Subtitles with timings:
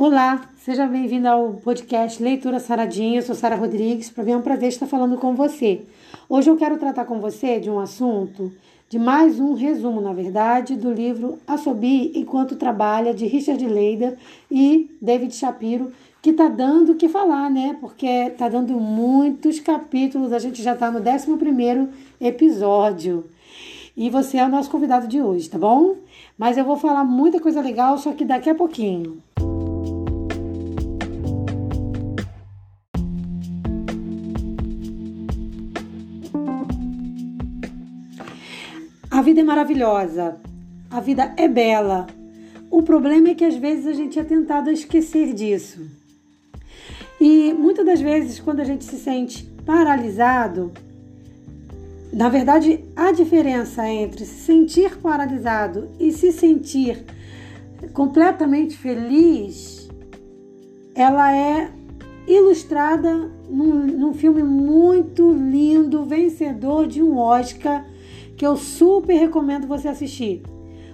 [0.00, 3.18] Olá, seja bem-vindo ao podcast Leitura Saradinha.
[3.18, 4.08] Eu sou Sara Rodrigues.
[4.08, 5.82] Para mim é um prazer estar falando com você.
[6.26, 8.50] Hoje eu quero tratar com você de um assunto,
[8.88, 14.16] de mais um resumo, na verdade, do livro Assobi Enquanto Trabalha, de Richard Leider
[14.50, 15.92] e David Shapiro,
[16.22, 17.76] que tá dando o que falar, né?
[17.78, 21.88] Porque tá dando muitos capítulos, a gente já tá no 11
[22.18, 23.26] episódio.
[23.94, 25.96] E você é o nosso convidado de hoje, tá bom?
[26.38, 29.22] Mas eu vou falar muita coisa legal, só que daqui a pouquinho.
[39.20, 40.38] A vida é maravilhosa,
[40.90, 42.06] a vida é bela.
[42.70, 45.86] O problema é que às vezes a gente é tentado a esquecer disso.
[47.20, 50.72] E muitas das vezes, quando a gente se sente paralisado,
[52.10, 57.04] na verdade, a diferença entre se sentir paralisado e se sentir
[57.92, 59.86] completamente feliz,
[60.94, 61.70] ela é
[62.26, 67.84] ilustrada num, num filme muito lindo, vencedor de um Oscar
[68.40, 70.40] que eu super recomendo você assistir.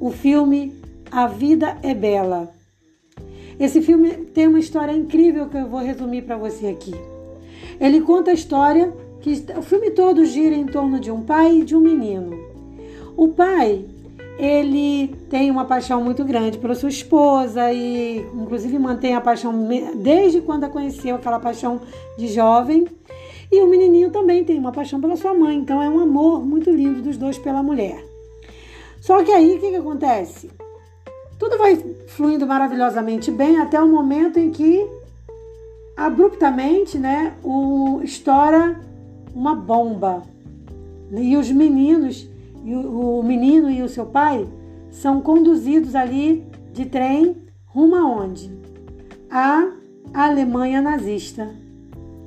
[0.00, 0.74] O filme
[1.08, 2.52] A Vida é Bela.
[3.60, 6.92] Esse filme tem uma história incrível que eu vou resumir para você aqui.
[7.80, 11.64] Ele conta a história que o filme todo gira em torno de um pai e
[11.64, 12.36] de um menino.
[13.16, 13.84] O pai,
[14.38, 20.40] ele tem uma paixão muito grande pela sua esposa e inclusive mantém a paixão desde
[20.40, 21.80] quando a conheceu, aquela paixão
[22.16, 22.86] de jovem.
[23.50, 26.70] E o menininho também tem uma paixão pela sua mãe, então é um amor muito
[26.70, 28.04] lindo dos dois pela mulher.
[29.00, 30.50] Só que aí o que, que acontece?
[31.38, 31.76] Tudo vai
[32.08, 34.86] fluindo maravilhosamente bem até o momento em que
[35.96, 38.80] abruptamente, né, o estoura
[39.34, 40.22] uma bomba.
[41.10, 42.28] E os meninos,
[42.68, 44.46] e o, o menino e o seu pai
[44.90, 48.52] são conduzidos ali de trem rumo aonde?
[49.30, 49.72] A
[50.12, 51.48] Alemanha nazista.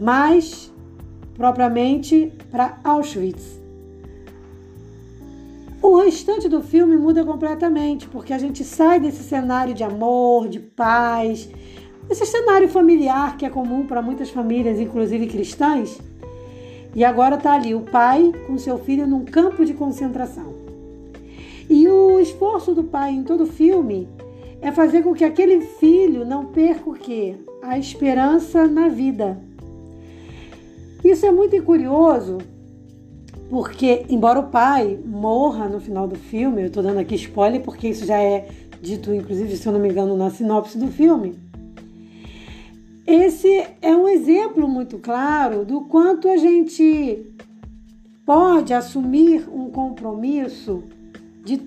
[0.00, 0.72] Mas
[1.36, 3.62] propriamente para Auschwitz.
[5.80, 10.58] O restante do filme muda completamente, porque a gente sai desse cenário de amor, de
[10.58, 11.48] paz,
[12.10, 16.00] esse cenário familiar que é comum para muitas famílias, inclusive cristãs,
[16.94, 20.54] e agora está ali o pai com seu filho num campo de concentração.
[21.68, 24.08] E o esforço do pai em todo o filme
[24.60, 27.36] é fazer com que aquele filho não perca o quê?
[27.62, 29.38] A esperança na vida.
[31.02, 32.38] Isso é muito curioso,
[33.50, 37.88] porque, embora o pai morra no final do filme, eu estou dando aqui spoiler porque
[37.88, 38.48] isso já é
[38.80, 41.43] dito, inclusive, se eu não me engano, na sinopse do filme.
[43.06, 47.26] Esse é um exemplo muito claro do quanto a gente
[48.24, 50.82] pode assumir um compromisso
[51.44, 51.60] de,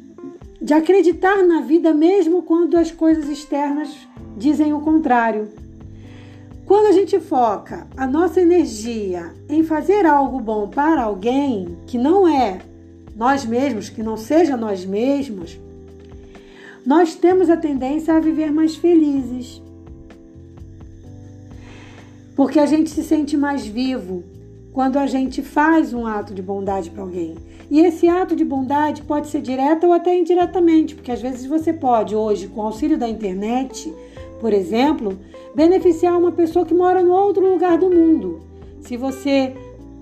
[0.60, 3.96] de acreditar na vida mesmo quando as coisas externas
[4.36, 5.48] dizem o contrário.
[6.66, 12.28] Quando a gente foca a nossa energia em fazer algo bom para alguém que não
[12.28, 12.60] é
[13.16, 15.60] nós mesmos, que não seja nós mesmos,
[16.86, 19.62] nós temos a tendência a viver mais felizes.
[22.38, 24.24] Porque a gente se sente mais vivo
[24.72, 27.34] quando a gente faz um ato de bondade para alguém.
[27.68, 31.74] E esse ato de bondade pode ser direto ou até indiretamente, porque às vezes você
[31.74, 33.92] pode, hoje, com o auxílio da internet,
[34.40, 35.18] por exemplo,
[35.56, 38.40] beneficiar uma pessoa que mora no outro lugar do mundo.
[38.82, 39.56] Se você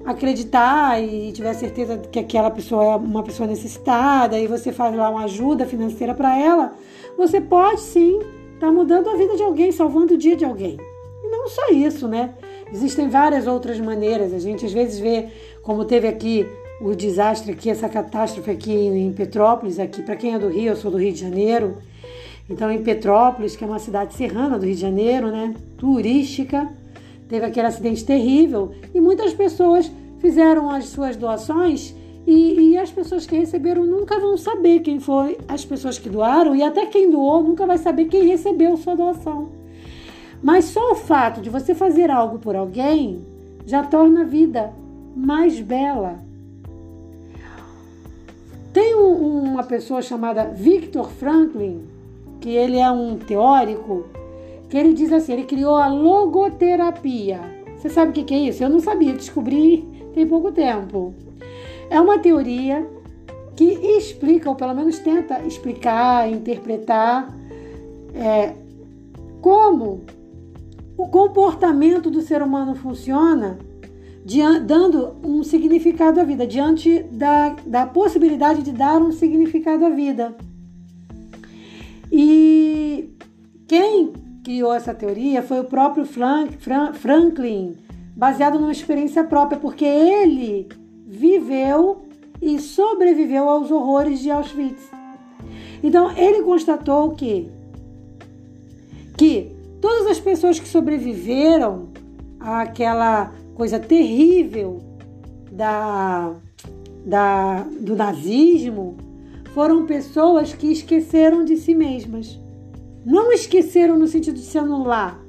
[0.04, 5.10] acreditar e tiver certeza que aquela pessoa é uma pessoa necessitada e você faz lá
[5.10, 6.74] uma ajuda financeira para ela,
[7.18, 8.20] você pode sim
[8.56, 10.78] estar tá mudando a vida de alguém, salvando o dia de alguém.
[11.26, 12.36] E não só isso, né?
[12.72, 14.32] Existem várias outras maneiras.
[14.32, 15.30] A gente às vezes vê,
[15.64, 16.46] como teve aqui
[16.80, 20.76] o desastre aqui, essa catástrofe aqui em Petrópolis, aqui para quem é do Rio, eu
[20.76, 21.78] sou do Rio de Janeiro.
[22.50, 26.70] Então, em Petrópolis, que é uma cidade serrana do Rio de Janeiro, né, turística,
[27.28, 31.96] teve aquele acidente terrível e muitas pessoas fizeram as suas doações
[32.28, 36.56] e, e, as pessoas que receberam nunca vão saber quem foi as pessoas que doaram
[36.56, 39.65] e até quem doou nunca vai saber quem recebeu sua doação.
[40.46, 43.26] Mas só o fato de você fazer algo por alguém
[43.66, 44.72] já torna a vida
[45.16, 46.20] mais bela.
[48.72, 51.82] Tem um, uma pessoa chamada Victor Franklin
[52.40, 54.06] que ele é um teórico,
[54.70, 57.40] que ele diz assim, ele criou a logoterapia.
[57.76, 58.64] Você sabe o que é isso?
[58.64, 59.84] Eu não sabia, descobri
[60.14, 61.12] tem pouco tempo.
[61.90, 62.88] É uma teoria
[63.56, 67.36] que explica, ou pelo menos tenta explicar, interpretar,
[68.14, 68.54] é,
[69.42, 70.02] como
[70.98, 73.58] o comportamento do ser humano funciona,
[74.66, 80.36] dando um significado à vida, diante da, da possibilidade de dar um significado à vida.
[82.12, 83.10] E
[83.68, 84.14] quem
[84.44, 86.58] criou essa teoria foi o próprio Frank,
[86.94, 87.76] Franklin,
[88.16, 90.70] baseado numa experiência própria, porque ele
[91.06, 92.04] viveu
[92.42, 94.90] e sobreviveu aos horrores de Auschwitz.
[95.84, 97.52] Então ele constatou que
[99.18, 101.90] que todas as pessoas que sobreviveram
[102.40, 104.82] àquela coisa terrível
[105.52, 106.34] da,
[107.06, 108.98] da, do nazismo
[109.54, 112.40] foram pessoas que esqueceram de si mesmas.
[113.06, 115.20] Não esqueceram no sentido de se anular,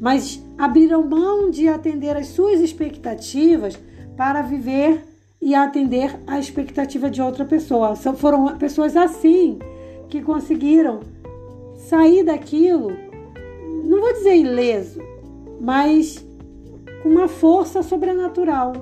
[0.00, 3.78] mas abriram mão de atender às suas expectativas
[4.16, 5.04] para viver
[5.40, 7.94] e atender à expectativa de outra pessoa.
[7.94, 9.58] Foram pessoas assim
[10.08, 11.00] que conseguiram
[11.76, 12.92] sair daquilo,
[13.96, 15.00] não vou dizer ileso,
[15.60, 16.24] mas
[17.02, 18.74] com uma força sobrenatural.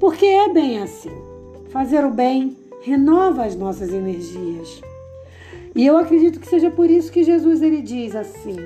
[0.00, 1.10] Porque é bem assim.
[1.70, 4.80] Fazer o bem renova as nossas energias.
[5.74, 8.56] E eu acredito que seja por isso que Jesus ele diz assim: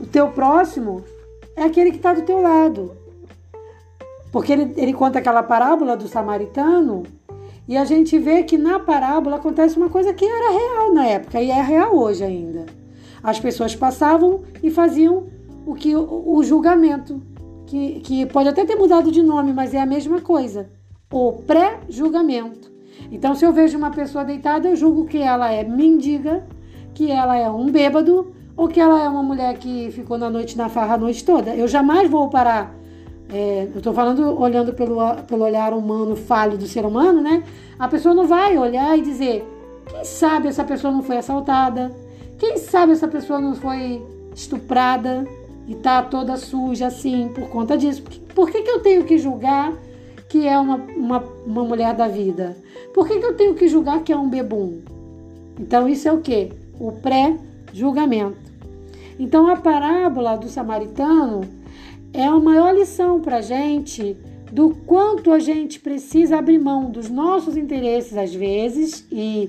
[0.00, 1.02] o teu próximo
[1.56, 2.92] é aquele que está do teu lado.
[4.30, 7.02] Porque ele, ele conta aquela parábola do samaritano
[7.68, 11.40] e a gente vê que na parábola acontece uma coisa que era real na época
[11.40, 12.66] e é real hoje ainda.
[13.22, 15.26] As pessoas passavam e faziam
[15.64, 17.22] o que o, julgamento,
[17.66, 20.68] que, que pode até ter mudado de nome, mas é a mesma coisa.
[21.10, 22.72] O pré-julgamento.
[23.10, 26.44] Então, se eu vejo uma pessoa deitada, eu julgo que ela é mendiga,
[26.94, 30.56] que ela é um bêbado ou que ela é uma mulher que ficou na noite
[30.56, 31.54] na farra a noite toda.
[31.54, 32.74] Eu jamais vou parar.
[33.32, 37.42] É, eu estou falando olhando pelo, pelo olhar humano falho do ser humano, né?
[37.78, 39.46] A pessoa não vai olhar e dizer:
[39.86, 41.90] quem sabe essa pessoa não foi assaltada?
[42.42, 44.02] Quem sabe essa pessoa não foi
[44.34, 45.24] estuprada
[45.68, 48.02] e tá toda suja assim por conta disso?
[48.34, 49.72] Por que, que, eu tenho que julgar
[50.28, 52.56] que é uma, uma, uma mulher da vida?
[52.92, 54.80] Por que, que eu tenho que julgar que é um bebum?
[55.56, 56.50] Então, isso é o que?
[56.80, 58.50] O pré-julgamento.
[59.20, 61.42] Então, a parábola do samaritano
[62.12, 64.16] é a maior lição para gente
[64.50, 69.48] do quanto a gente precisa abrir mão dos nossos interesses, às vezes, e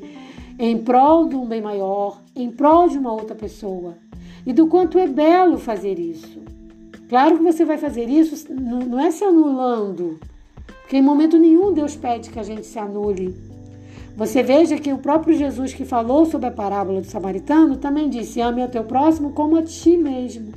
[0.57, 3.95] em prol de um bem maior, em prol de uma outra pessoa.
[4.45, 6.41] E do quanto é belo fazer isso.
[7.09, 10.19] Claro que você vai fazer isso, não é se anulando,
[10.81, 13.35] porque em momento nenhum Deus pede que a gente se anule.
[14.15, 18.41] Você veja que o próprio Jesus que falou sobre a parábola do samaritano também disse:
[18.41, 20.53] ame ao teu próximo como a ti mesmo.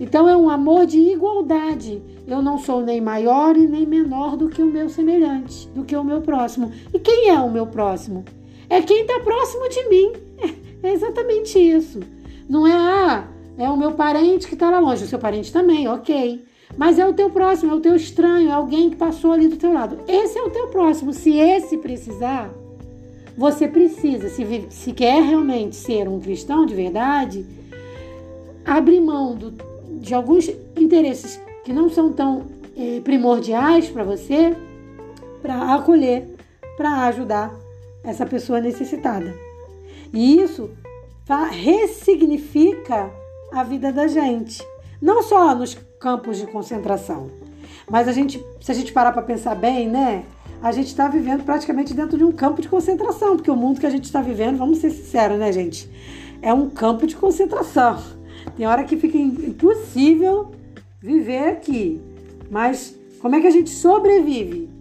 [0.00, 2.02] Então é um amor de igualdade.
[2.26, 5.96] Eu não sou nem maior e nem menor do que o meu semelhante, do que
[5.96, 6.70] o meu próximo.
[6.92, 8.24] E quem é o meu próximo?
[8.68, 10.12] É quem está próximo de mim.
[10.82, 11.98] É exatamente isso.
[12.48, 13.26] Não é, ah,
[13.58, 16.44] é o meu parente que está lá longe, o seu parente também, ok.
[16.76, 19.56] Mas é o teu próximo, é o teu estranho, é alguém que passou ali do
[19.56, 19.98] teu lado.
[20.06, 21.12] Esse é o teu próximo.
[21.12, 22.54] Se esse precisar,
[23.36, 27.44] você precisa, se, se quer realmente ser um cristão de verdade,
[28.64, 29.52] abrir mão do,
[30.00, 32.44] de alguns interesses que não são tão
[32.76, 34.54] eh, primordiais para você,
[35.42, 36.28] para acolher,
[36.76, 37.65] para ajudar
[38.06, 39.34] essa pessoa necessitada.
[40.12, 40.70] E isso
[41.50, 43.10] ressignifica
[43.52, 44.64] a vida da gente.
[45.02, 47.30] Não só nos campos de concentração.
[47.90, 50.24] Mas a gente, se a gente parar para pensar bem, né?
[50.62, 53.86] A gente está vivendo praticamente dentro de um campo de concentração, porque o mundo que
[53.86, 55.90] a gente está vivendo, vamos ser sinceros, né, gente?
[56.40, 58.02] É um campo de concentração.
[58.56, 60.52] Tem hora que fica impossível
[61.00, 62.00] viver aqui.
[62.50, 64.75] Mas como é que a gente sobrevive?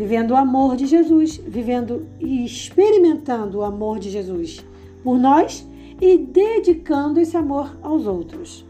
[0.00, 4.64] Vivendo o amor de Jesus, vivendo e experimentando o amor de Jesus
[5.04, 5.68] por nós
[6.00, 8.64] e dedicando esse amor aos outros.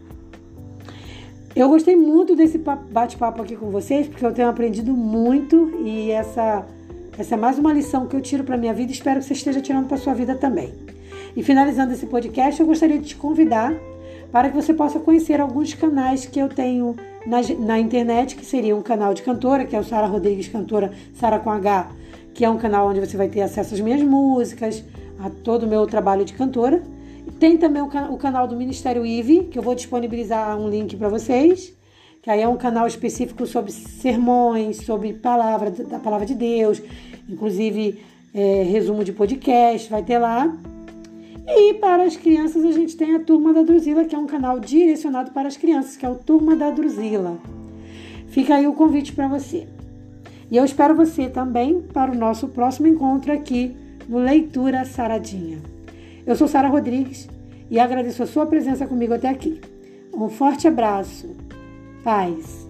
[1.55, 6.67] Eu gostei muito desse bate-papo aqui com vocês, porque eu tenho aprendido muito e essa,
[7.17, 8.91] essa é mais uma lição que eu tiro para minha vida.
[8.91, 10.75] Espero que você esteja tirando para sua vida também.
[11.37, 13.73] E finalizando esse podcast, eu gostaria de te convidar
[14.33, 16.97] para que você possa conhecer alguns canais que eu tenho
[17.27, 20.93] na, na internet, que seria um canal de cantora, que é o Sara Rodrigues Cantora,
[21.15, 21.91] Sara com H,
[22.33, 24.85] que é um canal onde você vai ter acesso às minhas músicas,
[25.19, 26.83] a todo o meu trabalho de cantora.
[27.39, 31.73] Tem também o, canal do Ministério IVE, que eu vou disponibilizar um link para vocês,
[32.23, 36.83] que aí é um canal específico sobre sermões, sobre palavra, da palavra de Deus,
[37.29, 38.01] inclusive
[38.35, 40.55] é, resumo de podcast, vai ter lá.
[41.57, 44.61] E para as crianças a gente tem a Turma da Druzila, que é um canal
[44.61, 47.39] direcionado para as crianças, que é o Turma da Druzila.
[48.29, 49.67] Fica aí o convite para você.
[50.51, 53.77] E eu espero você também para o nosso próximo encontro aqui
[54.09, 55.59] no Leitura Saradinha.
[56.27, 57.29] Eu sou Sara Rodrigues
[57.71, 59.61] e agradeço a sua presença comigo até aqui.
[60.15, 61.37] Um forte abraço.
[62.03, 62.70] Paz.